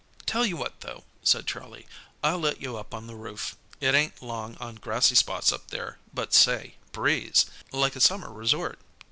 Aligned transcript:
"Tell 0.25 0.47
you 0.47 0.57
what, 0.57 0.81
though," 0.81 1.03
said 1.21 1.45
Charlie. 1.45 1.85
"I'll 2.23 2.39
let 2.39 2.59
you 2.59 2.75
up 2.75 2.91
on 2.91 3.05
the 3.05 3.13
roof. 3.13 3.55
It 3.79 3.93
ain't 3.93 4.19
long 4.19 4.57
on 4.59 4.77
grassy 4.77 5.13
spots 5.13 5.51
up 5.51 5.67
there, 5.69 5.99
but 6.11 6.33
say, 6.33 6.73
breeze! 6.91 7.45
Like 7.71 7.95
a 7.95 8.01
summer 8.01 8.31
resort. 8.33 8.79